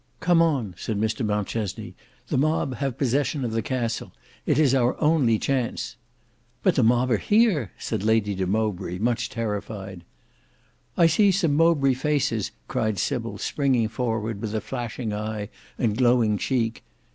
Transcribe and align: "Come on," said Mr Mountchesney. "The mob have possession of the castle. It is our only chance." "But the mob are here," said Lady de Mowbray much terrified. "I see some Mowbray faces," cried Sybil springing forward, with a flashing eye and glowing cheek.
"Come 0.19 0.41
on," 0.41 0.73
said 0.79 0.99
Mr 0.99 1.23
Mountchesney. 1.23 1.93
"The 2.29 2.37
mob 2.39 2.77
have 2.77 2.97
possession 2.97 3.45
of 3.45 3.51
the 3.51 3.61
castle. 3.61 4.11
It 4.47 4.57
is 4.57 4.73
our 4.73 4.99
only 4.99 5.37
chance." 5.37 5.95
"But 6.63 6.73
the 6.73 6.81
mob 6.81 7.11
are 7.11 7.17
here," 7.19 7.71
said 7.77 8.01
Lady 8.03 8.33
de 8.33 8.47
Mowbray 8.47 8.97
much 8.97 9.29
terrified. 9.29 10.03
"I 10.97 11.05
see 11.05 11.29
some 11.31 11.53
Mowbray 11.53 11.93
faces," 11.93 12.49
cried 12.67 12.97
Sybil 12.97 13.37
springing 13.37 13.89
forward, 13.89 14.41
with 14.41 14.55
a 14.55 14.61
flashing 14.61 15.13
eye 15.13 15.49
and 15.77 15.95
glowing 15.95 16.39
cheek. 16.39 16.81